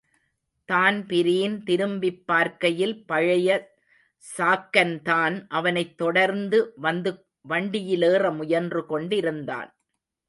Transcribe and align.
Dan Breen 0.69 1.63
திரும்பிப்பார்க்கையில் 1.65 3.03
பழைய 3.05 3.49
சாக்கன்தான் 4.37 5.45
அவனைத் 5.49 5.97
தொடர்ந்து 5.97 6.73
வந்து 6.75 7.11
வண்டியிலேற 7.49 8.35
முயன்று 8.35 8.85
கொண்டிருந்தான். 8.85 9.69